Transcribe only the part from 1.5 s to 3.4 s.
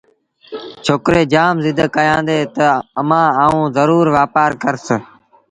زد ڪيآݩدي تا امآݩ